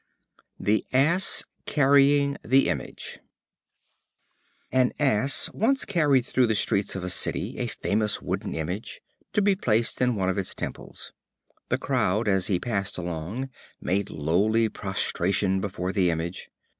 The 0.59 0.83
Ass 0.91 1.43
carrying 1.67 2.35
the 2.43 2.69
Image. 2.69 3.19
An 4.71 4.93
Ass 4.97 5.51
once 5.53 5.85
carried 5.85 6.25
through 6.25 6.47
the 6.47 6.55
streets 6.55 6.95
of 6.95 7.03
the 7.03 7.09
city 7.11 7.59
a 7.59 7.67
famous 7.67 8.19
wooden 8.19 8.55
Image, 8.55 8.99
to 9.33 9.43
be 9.43 9.55
placed 9.55 10.01
in 10.01 10.15
one 10.15 10.27
of 10.27 10.39
its 10.39 10.55
temples. 10.55 11.13
The 11.69 11.77
crowd 11.77 12.27
as 12.27 12.47
he 12.47 12.59
passed 12.59 12.97
along 12.97 13.51
made 13.79 14.09
lowly 14.09 14.69
prostration 14.69 15.61
before 15.61 15.93
the 15.93 16.09
Image. 16.09 16.49